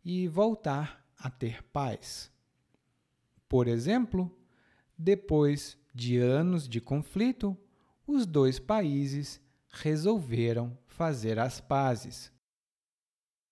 e 0.04 0.28
voltar 0.28 1.04
a 1.18 1.30
ter 1.30 1.62
paz. 1.64 2.30
Por 3.48 3.68
exemplo, 3.68 4.30
depois 4.96 5.78
de 5.94 6.18
anos 6.18 6.68
de 6.68 6.80
conflito, 6.80 7.56
os 8.06 8.26
dois 8.26 8.58
países 8.58 9.40
resolveram 9.68 10.76
fazer 10.86 11.38
as 11.38 11.60
pazes. 11.60 12.32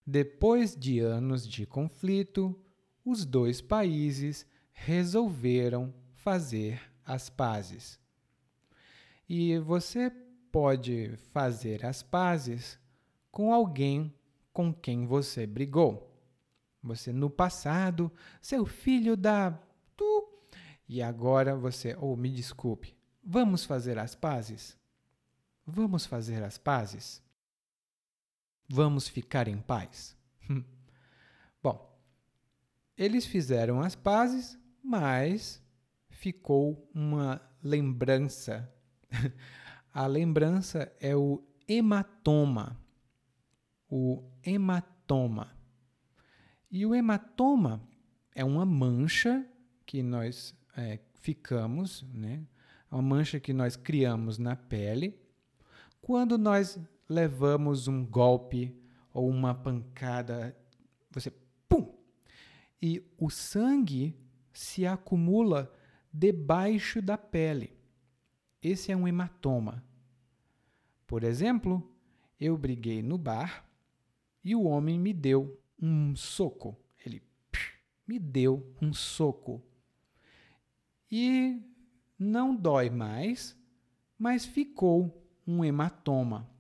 Depois 0.07 0.75
de 0.75 1.01
anos 1.01 1.47
de 1.47 1.67
conflito, 1.67 2.59
os 3.05 3.25
dois 3.25 3.61
países 3.61 4.47
resolveram 4.73 5.95
fazer 6.13 6.81
as 7.05 7.31
pazes. 7.31 7.99
E 9.29 9.59
você 9.59 10.11
pode 10.51 11.17
fazer 11.33 11.85
as 11.87 12.03
pazes 12.03 12.80
com 13.31 13.53
alguém 13.53 14.15
com 14.53 14.73
quem 14.73 15.07
você 15.07 15.47
brigou. 15.47 16.11
Você 16.83 17.13
no 17.13 17.29
passado, 17.29 18.11
seu 18.41 18.65
filho 18.65 19.17
da 19.17 19.51
tu, 19.97 20.29
e 20.89 21.03
agora 21.03 21.55
você, 21.55 21.95
ou 21.97 22.15
oh, 22.15 22.17
me 22.17 22.31
desculpe, 22.31 22.97
vamos 23.23 23.65
fazer 23.65 23.99
as 23.99 24.15
pazes? 24.15 24.79
Vamos 25.67 26.07
fazer 26.07 26.43
as 26.43 26.59
pazes? 26.59 27.23
Vamos 28.69 29.09
ficar 29.09 29.47
em 29.47 29.59
paz? 29.59 30.17
Bom, 31.63 31.99
eles 32.97 33.27
fizeram 33.27 33.81
as 33.81 33.95
pazes, 33.95 34.59
mas 34.83 35.63
ficou 36.09 36.89
uma 36.95 37.41
lembrança. 37.63 38.73
A 39.93 40.07
lembrança 40.07 40.93
é 41.01 41.17
o 41.17 41.43
hematoma. 41.67 42.79
O 43.91 44.23
hematoma. 44.43 45.57
E 46.71 46.87
o 46.87 46.95
hematoma 46.95 47.83
é 48.35 48.45
uma 48.45 48.65
mancha 48.65 49.45
que 49.85 50.03
nós 50.03 50.55
é, 50.77 51.01
ficamos, 51.15 52.07
né? 52.15 52.47
uma 52.91 53.03
mancha 53.03 53.39
que 53.39 53.53
nós 53.53 53.77
criamos 53.77 54.39
na 54.39 54.57
pele 54.57 55.21
quando 56.01 56.39
nós 56.39 56.79
levamos 57.09 57.87
um 57.87 58.05
golpe 58.05 58.77
ou 59.13 59.29
uma 59.29 59.55
pancada, 59.55 60.57
você 61.11 61.33
pum, 61.69 61.95
e 62.81 63.05
o 63.19 63.29
sangue 63.29 64.17
se 64.53 64.87
acumula 64.87 65.73
debaixo 66.13 67.03
da 67.03 67.19
pele. 67.19 67.77
Esse 68.63 68.93
é 68.93 68.97
um 68.97 69.07
hematoma. 69.07 69.85
Por 71.07 71.25
exemplo, 71.25 71.95
eu 72.39 72.57
briguei 72.57 73.03
no 73.03 73.19
bar 73.19 73.65
e 74.43 74.55
o 74.55 74.65
homem 74.65 74.99
me 74.99 75.13
deu 75.13 75.61
um 75.81 76.15
soco. 76.17 76.77
Ele 77.05 77.23
me 78.07 78.19
deu 78.19 78.75
um 78.81 78.93
soco. 78.93 79.63
E 81.11 81.61
não 82.19 82.55
dói 82.55 82.91
mais, 82.91 83.57
mas 84.19 84.45
ficou 84.45 85.25
um 85.47 85.65
hematoma 85.65 86.51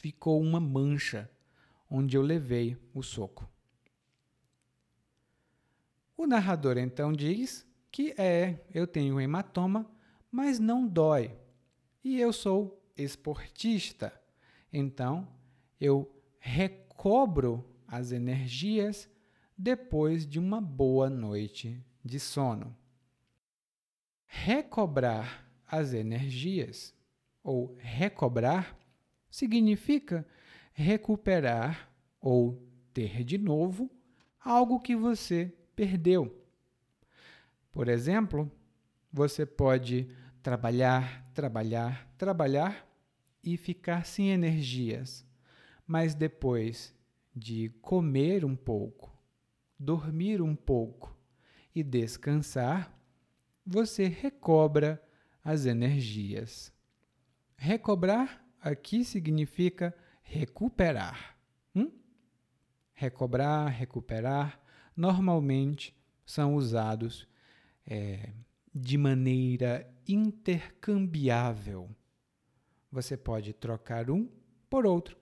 ficou 0.00 0.40
uma 0.40 0.58
mancha 0.58 1.30
onde 1.88 2.16
eu 2.16 2.22
levei 2.22 2.76
o 2.94 3.02
soco. 3.02 3.46
O 6.16 6.26
narrador 6.26 6.78
então 6.78 7.12
diz 7.12 7.66
que 7.90 8.14
é, 8.16 8.64
eu 8.72 8.86
tenho 8.86 9.16
um 9.16 9.20
hematoma, 9.20 9.90
mas 10.30 10.58
não 10.58 10.88
dói. 10.88 11.36
E 12.02 12.18
eu 12.18 12.32
sou 12.32 12.82
esportista. 12.96 14.12
Então, 14.72 15.28
eu 15.78 16.10
recobro 17.00 17.64
as 17.88 18.12
energias 18.12 19.08
depois 19.56 20.26
de 20.26 20.38
uma 20.38 20.60
boa 20.60 21.08
noite 21.08 21.82
de 22.04 22.20
sono. 22.20 22.76
Recobrar 24.26 25.50
as 25.66 25.94
energias 25.94 26.94
ou 27.42 27.74
recobrar 27.78 28.78
significa 29.30 30.26
recuperar 30.74 31.90
ou 32.20 32.62
ter 32.92 33.24
de 33.24 33.38
novo 33.38 33.90
algo 34.38 34.78
que 34.78 34.94
você 34.94 35.54
perdeu. 35.74 36.38
Por 37.72 37.88
exemplo, 37.88 38.52
você 39.10 39.46
pode 39.46 40.10
trabalhar, 40.42 41.30
trabalhar, 41.32 42.12
trabalhar 42.18 42.86
e 43.42 43.56
ficar 43.56 44.04
sem 44.04 44.28
energias, 44.28 45.24
mas 45.90 46.14
depois 46.14 46.94
de 47.34 47.68
comer 47.82 48.44
um 48.44 48.54
pouco, 48.54 49.12
dormir 49.76 50.40
um 50.40 50.54
pouco 50.54 51.18
e 51.74 51.82
descansar, 51.82 52.96
você 53.66 54.06
recobra 54.06 55.02
as 55.42 55.66
energias. 55.66 56.72
Recobrar 57.56 58.40
aqui 58.60 59.04
significa 59.04 59.92
recuperar. 60.22 61.36
Hum? 61.74 61.90
Recobrar, 62.92 63.66
recuperar, 63.66 64.60
normalmente 64.96 65.92
são 66.24 66.54
usados 66.54 67.26
é, 67.84 68.32
de 68.72 68.96
maneira 68.96 69.92
intercambiável. 70.06 71.90
Você 72.92 73.16
pode 73.16 73.52
trocar 73.52 74.08
um 74.08 74.30
por 74.68 74.86
outro. 74.86 75.19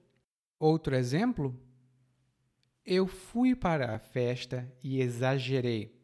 Outro 0.58 0.94
exemplo, 0.94 1.58
eu 2.84 3.06
fui 3.06 3.54
para 3.54 3.94
a 3.94 3.98
festa 3.98 4.70
e 4.82 5.00
exagerei. 5.00 5.96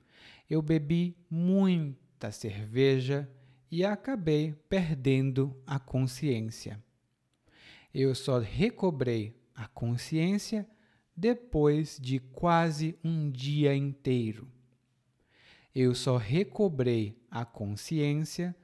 Eu 0.49 0.63
bebi 0.63 1.17
muita 1.29 2.31
cerveja 2.31 3.29
e 3.71 3.85
acabei 3.85 4.55
perdendo 4.69 5.57
a 5.67 5.79
consciência 5.79 6.83
eu 7.95 8.13
só 8.13 8.41
recobrei 8.41 9.41
a 9.55 9.69
consciência 9.69 10.69
depois 11.17 11.97
de 12.03 12.19
quase 12.19 12.99
um 13.05 13.31
dia 13.31 13.73
inteiro. 13.75 14.51
Eu 15.73 15.95
só 15.95 16.17
recobrei 16.17 17.17
a 17.31 17.45
consciência 17.45 18.55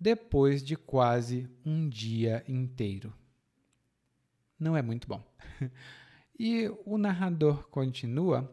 depois 0.00 0.62
de 0.62 0.74
quase 0.74 1.50
um 1.66 1.86
dia 1.86 2.42
inteiro. 2.48 3.12
Não 4.58 4.76
é 4.76 4.82
muito 4.82 5.08
bom. 5.08 5.24
E 6.40 6.68
o 6.86 6.96
narrador 6.96 7.66
continua 7.68 8.48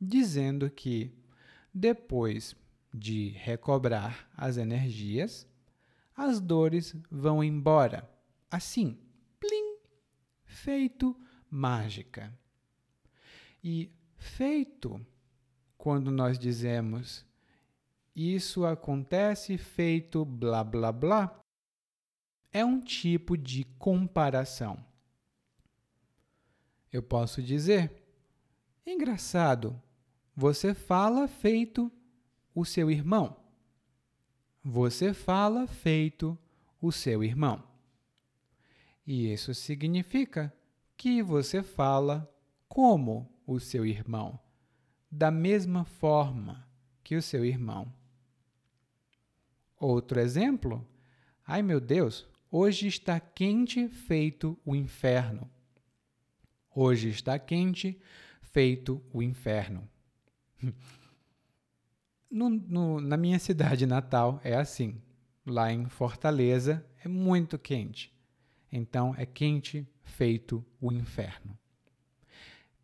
dizendo 0.00 0.70
que 0.70 1.12
depois 1.74 2.54
de 2.94 3.30
recobrar 3.30 4.30
as 4.36 4.56
energias, 4.56 5.44
as 6.16 6.38
dores 6.40 6.94
vão 7.10 7.42
embora. 7.42 8.08
Assim, 8.48 8.96
feito 10.48 11.16
mágica. 11.50 12.36
E 13.62 13.92
feito, 14.16 15.04
quando 15.76 16.10
nós 16.10 16.38
dizemos 16.38 17.24
isso 18.14 18.66
acontece 18.66 19.56
feito 19.56 20.24
blá 20.24 20.64
blá 20.64 20.90
blá, 20.90 21.40
é 22.52 22.64
um 22.64 22.80
tipo 22.80 23.36
de 23.36 23.64
comparação. 23.78 24.84
Eu 26.92 27.02
posso 27.02 27.42
dizer 27.42 27.92
Engraçado, 28.90 29.78
você 30.34 30.72
fala 30.72 31.28
feito 31.28 31.92
o 32.54 32.64
seu 32.64 32.90
irmão. 32.90 33.36
Você 34.64 35.12
fala 35.12 35.66
feito 35.66 36.38
o 36.80 36.90
seu 36.90 37.22
irmão. 37.22 37.62
E 39.06 39.30
isso 39.30 39.52
significa 39.52 40.50
que 40.96 41.22
você 41.22 41.62
fala 41.62 42.26
como 42.66 43.30
o 43.46 43.60
seu 43.60 43.84
irmão, 43.84 44.40
da 45.10 45.30
mesma 45.30 45.84
forma 45.84 46.66
que 47.04 47.14
o 47.14 47.20
seu 47.20 47.44
irmão. 47.44 47.92
Outro 49.78 50.18
exemplo? 50.18 50.88
Ai 51.46 51.60
meu 51.60 51.78
Deus, 51.78 52.26
hoje 52.50 52.86
está 52.86 53.20
quente 53.20 53.86
feito 53.86 54.58
o 54.64 54.74
inferno. 54.74 55.50
Hoje 56.80 57.08
está 57.08 57.36
quente 57.40 58.00
feito 58.40 59.02
o 59.12 59.20
inferno. 59.20 59.88
No, 62.30 62.50
no, 62.50 63.00
na 63.00 63.16
minha 63.16 63.38
cidade 63.38 63.86
natal 63.86 64.38
é 64.44 64.54
assim. 64.54 65.00
Lá 65.46 65.72
em 65.72 65.88
Fortaleza 65.88 66.86
é 67.02 67.08
muito 67.08 67.58
quente. 67.58 68.14
Então 68.70 69.14
é 69.16 69.24
quente 69.24 69.88
feito 70.02 70.62
o 70.78 70.92
inferno. 70.92 71.58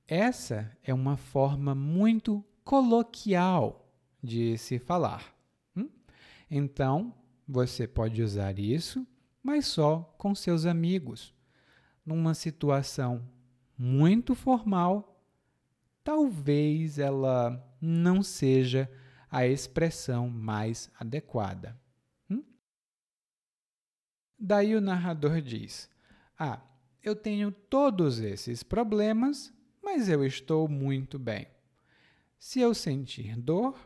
Essa 0.09 0.74
é 0.83 0.94
uma 0.94 1.18
forma 1.18 1.74
muito 1.74 2.42
coloquial 2.64 3.94
de 4.22 4.57
se 4.57 4.78
falar. 4.78 5.37
Hum? 5.76 5.90
Então 6.50 7.14
você 7.46 7.87
pode 7.87 8.22
usar 8.22 8.59
isso, 8.59 9.07
mas 9.42 9.66
só 9.66 10.14
com 10.16 10.35
seus 10.35 10.64
amigos. 10.64 11.35
Numa 12.04 12.33
situação 12.33 13.28
muito 13.77 14.35
formal, 14.35 15.21
talvez 16.03 16.99
ela 16.99 17.63
não 17.81 18.23
seja 18.23 18.91
a 19.31 19.47
expressão 19.47 20.29
mais 20.29 20.91
adequada. 20.99 21.79
Hum? 22.31 22.45
Daí 24.39 24.77
o 24.77 24.81
narrador 24.81 25.41
diz: 25.41 25.91
Ah, 26.39 26.63
eu 27.03 27.17
tenho 27.17 27.51
todos 27.51 28.21
esses 28.21 28.63
problemas, 28.63 29.53
mas 29.83 30.09
eu 30.09 30.25
estou 30.25 30.69
muito 30.69 31.19
bem. 31.19 31.47
Se 32.39 32.61
eu 32.61 32.75
sentir 32.75 33.37
dor, 33.37 33.79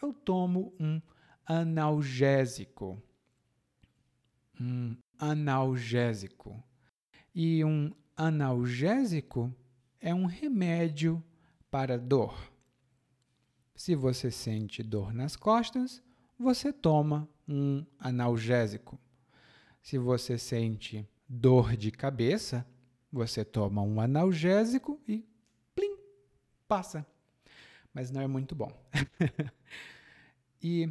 eu 0.00 0.12
tomo 0.12 0.74
um 0.78 1.00
analgésico. 1.44 3.02
Um 4.60 4.96
analgésico. 5.18 6.62
E 7.34 7.64
um 7.64 7.92
analgésico 8.22 9.52
é 10.00 10.14
um 10.14 10.26
remédio 10.26 11.22
para 11.68 11.98
dor. 11.98 12.52
Se 13.74 13.96
você 13.96 14.30
sente 14.30 14.80
dor 14.80 15.12
nas 15.12 15.34
costas, 15.34 16.00
você 16.38 16.72
toma 16.72 17.28
um 17.48 17.84
analgésico. 17.98 18.96
Se 19.82 19.98
você 19.98 20.38
sente 20.38 21.04
dor 21.28 21.76
de 21.76 21.90
cabeça, 21.90 22.64
você 23.10 23.44
toma 23.44 23.82
um 23.82 24.00
analgésico 24.00 25.00
e 25.08 25.26
plim, 25.74 25.96
passa. 26.68 27.04
Mas 27.92 28.12
não 28.12 28.20
é 28.20 28.28
muito 28.28 28.54
bom. 28.54 28.70
e 30.62 30.88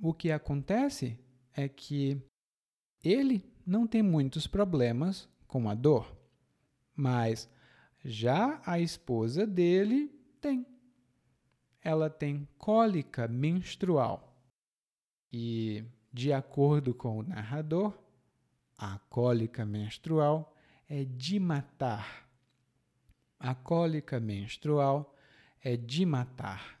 o 0.00 0.14
que 0.14 0.30
acontece 0.30 1.18
é 1.52 1.68
que 1.68 2.22
ele 3.02 3.44
não 3.66 3.84
tem 3.84 4.00
muitos 4.00 4.46
problemas 4.46 5.28
com 5.48 5.68
a 5.68 5.74
dor, 5.74 6.21
mas 6.94 7.48
já 8.04 8.60
a 8.66 8.80
esposa 8.80 9.46
dele 9.46 10.08
tem 10.40 10.66
ela 11.82 12.08
tem 12.08 12.48
cólica 12.56 13.26
menstrual. 13.26 14.32
E, 15.32 15.84
de 16.12 16.32
acordo 16.32 16.94
com 16.94 17.18
o 17.18 17.22
narrador, 17.22 17.98
a 18.78 18.98
cólica 19.10 19.66
menstrual 19.66 20.54
é 20.88 21.04
de 21.04 21.40
matar. 21.40 22.28
A 23.38 23.54
cólica 23.54 24.20
menstrual 24.20 25.16
é 25.60 25.76
de 25.76 26.06
matar. 26.06 26.80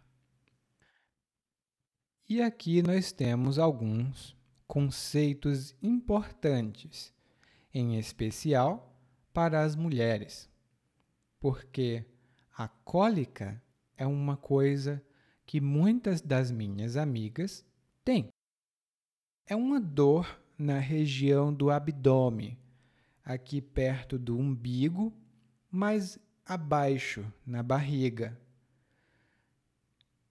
E 2.28 2.40
aqui 2.40 2.82
nós 2.82 3.10
temos 3.10 3.58
alguns 3.58 4.36
conceitos 4.68 5.74
importantes, 5.82 7.12
em 7.74 7.98
especial 7.98 8.91
para 9.32 9.62
as 9.62 9.74
mulheres, 9.74 10.50
porque 11.40 12.04
a 12.56 12.68
cólica 12.68 13.62
é 13.96 14.06
uma 14.06 14.36
coisa 14.36 15.02
que 15.46 15.60
muitas 15.60 16.20
das 16.20 16.50
minhas 16.50 16.96
amigas 16.96 17.64
têm. 18.04 18.28
É 19.46 19.56
uma 19.56 19.80
dor 19.80 20.40
na 20.56 20.78
região 20.78 21.52
do 21.52 21.70
abdômen, 21.70 22.58
aqui 23.24 23.60
perto 23.60 24.18
do 24.18 24.36
umbigo, 24.38 25.12
mais 25.70 26.18
abaixo, 26.44 27.24
na 27.44 27.62
barriga. 27.62 28.38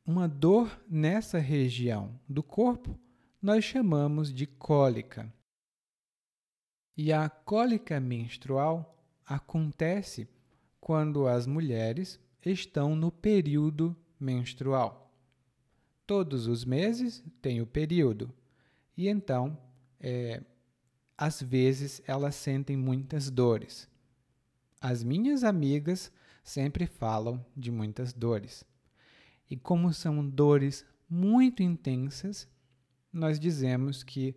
Uma 0.06 0.28
dor 0.28 0.82
nessa 0.90 1.40
região 1.40 2.20
do 2.28 2.42
corpo 2.42 3.00
nós 3.42 3.64
chamamos 3.64 4.32
de 4.32 4.46
cólica. 4.46 5.34
E 6.96 7.12
a 7.14 7.30
cólica 7.30 8.00
menstrual 8.00 8.98
acontece 9.26 10.28
quando 10.80 11.28
as 11.28 11.48
mulheres 11.48 12.20
estão 12.46 12.96
no 12.96 13.12
período 13.12 13.96
menstrual. 14.20 15.14
Todos 16.06 16.48
os 16.48 16.66
meses 16.66 17.24
tem 17.42 17.62
o 17.62 17.66
período, 17.66 18.34
e 18.98 19.08
então, 19.08 19.58
é, 20.00 20.44
às 21.18 21.42
vezes, 21.42 22.02
elas 22.06 22.36
sentem 22.36 22.76
muitas 22.76 23.30
dores. 23.30 23.88
As 24.82 25.04
minhas 25.04 25.44
amigas 25.44 26.12
sempre 26.44 26.88
falam 26.88 27.46
de 27.56 27.72
muitas 27.72 28.12
dores. 28.12 28.66
E 29.50 29.56
como 29.56 29.94
são 29.94 30.28
dores 30.28 30.86
muito 31.10 31.62
intensas, 31.62 32.48
nós 33.14 33.40
dizemos 33.40 34.04
que 34.04 34.36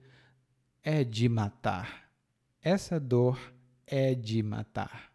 é 0.83 1.03
de 1.03 1.29
matar. 1.29 2.04
Essa 2.67 2.99
dor 2.99 3.39
é 3.87 4.15
de 4.15 4.43
matar. 4.43 5.13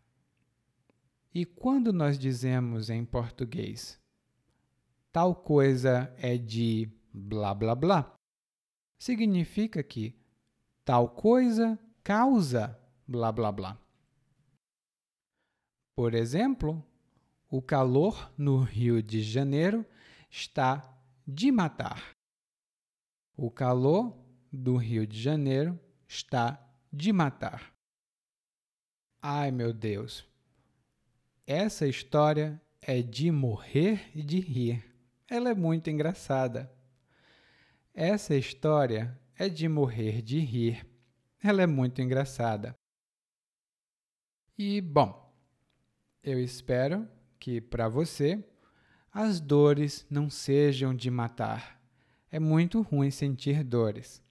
E 1.34 1.44
quando 1.48 1.92
nós 1.92 2.20
dizemos 2.20 2.92
em 2.92 3.04
português 3.04 4.00
tal 5.12 5.34
coisa 5.34 6.14
é 6.20 6.38
de 6.38 6.88
blá 7.12 7.56
blá 7.56 7.74
blá, 7.74 8.14
significa 9.00 9.82
que 9.82 10.16
tal 10.86 11.10
coisa 11.10 11.80
causa 12.04 12.80
blá 13.08 13.32
blá 13.32 13.52
blá. 13.52 13.82
Por 15.96 16.14
exemplo, 16.14 16.86
o 17.50 17.64
calor 17.64 18.32
no 18.38 18.62
Rio 18.62 19.02
de 19.02 19.24
Janeiro 19.24 19.84
está 20.30 20.88
de 21.28 21.52
matar. 21.52 22.12
O 23.36 23.50
calor 23.50 24.16
do 24.54 24.78
Rio 24.78 25.08
de 25.08 25.20
Janeiro 25.20 25.80
está 26.08 26.69
de 26.92 27.14
matar. 27.14 27.74
Ai 29.22 29.52
meu 29.52 29.74
Deus, 29.74 30.26
essa 31.46 31.88
história 31.88 32.62
é 32.82 33.02
de 33.02 33.32
morrer 33.32 34.12
e 34.16 34.24
de 34.24 34.40
rir. 34.40 34.86
Ela 35.28 35.50
é 35.50 35.54
muito 35.54 35.90
engraçada. 35.90 36.72
Essa 37.94 38.36
história 38.36 39.20
é 39.36 39.50
de 39.50 39.68
morrer 39.68 40.22
de 40.22 40.40
rir. 40.40 40.86
Ela 41.42 41.62
é 41.62 41.68
muito 41.68 42.02
engraçada. 42.02 42.76
E, 44.58 44.82
bom, 44.82 45.34
eu 46.24 46.40
espero 46.40 47.08
que 47.40 47.62
para 47.62 47.88
você 47.88 48.44
as 49.12 49.40
dores 49.40 50.06
não 50.10 50.30
sejam 50.30 50.94
de 50.94 51.10
matar. 51.10 51.82
É 52.32 52.40
muito 52.40 52.82
ruim 52.82 53.10
sentir 53.10 53.64
dores. 53.64 54.22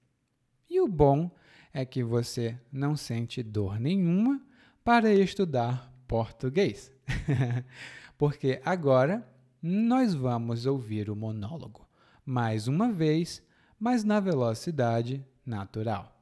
E 0.68 0.80
o 0.80 0.86
bom 0.86 1.30
é 1.30 1.38
que 1.84 2.02
você 2.02 2.58
não 2.72 2.96
sente 2.96 3.42
dor 3.42 3.78
nenhuma 3.78 4.40
para 4.84 5.12
estudar 5.12 5.92
português. 6.06 6.92
Porque 8.16 8.60
agora 8.64 9.26
nós 9.62 10.14
vamos 10.14 10.66
ouvir 10.66 11.10
o 11.10 11.16
monólogo 11.16 11.86
mais 12.24 12.68
uma 12.68 12.92
vez, 12.92 13.42
mas 13.80 14.04
na 14.04 14.20
velocidade 14.20 15.24
natural. 15.46 16.14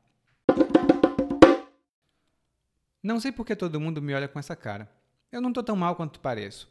Não 3.02 3.20
sei 3.20 3.32
por 3.32 3.44
que 3.44 3.56
todo 3.56 3.80
mundo 3.80 4.00
me 4.00 4.14
olha 4.14 4.28
com 4.28 4.38
essa 4.38 4.54
cara. 4.54 4.88
Eu 5.30 5.40
não 5.40 5.48
estou 5.48 5.62
tão 5.62 5.76
mal 5.76 5.96
quanto 5.96 6.20
pareço. 6.20 6.70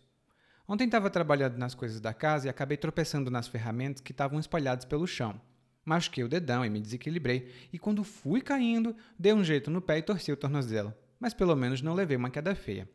Ontem 0.67 0.85
estava 0.85 1.09
trabalhando 1.09 1.57
nas 1.57 1.75
coisas 1.75 1.99
da 1.99 2.13
casa 2.13 2.47
e 2.47 2.49
acabei 2.49 2.77
tropeçando 2.77 3.29
nas 3.29 3.47
ferramentas 3.47 4.01
que 4.01 4.11
estavam 4.11 4.39
espalhadas 4.39 4.85
pelo 4.85 5.05
chão. 5.05 5.39
Machuquei 5.85 6.23
o 6.23 6.27
dedão 6.27 6.65
e 6.65 6.69
me 6.69 6.81
desequilibrei, 6.81 7.51
e 7.71 7.77
quando 7.77 8.03
fui 8.03 8.41
caindo, 8.41 8.95
dei 9.17 9.31
um 9.31 9.43
jeito 9.43 9.69
no 9.69 9.81
pé 9.81 9.99
e 9.99 10.01
torci 10.01 10.31
o 10.31 10.37
tornozelo. 10.37 10.93
Mas 11.19 11.33
pelo 11.33 11.55
menos 11.55 11.81
não 11.81 11.93
levei 11.93 12.17
uma 12.17 12.31
queda 12.31 12.55
feia. 12.55 12.89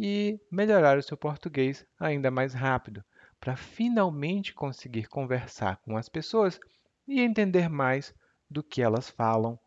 e 0.00 0.40
melhorar 0.50 0.96
o 0.96 1.02
seu 1.02 1.16
português 1.16 1.84
ainda 1.98 2.30
mais 2.30 2.54
rápido 2.54 3.04
para 3.40 3.56
finalmente 3.56 4.54
conseguir 4.54 5.08
conversar 5.08 5.78
com 5.78 5.96
as 5.96 6.08
pessoas 6.08 6.60
e 7.06 7.20
entender 7.20 7.68
mais 7.68 8.14
do 8.48 8.62
que 8.62 8.80
elas 8.80 9.10
falam 9.10 9.58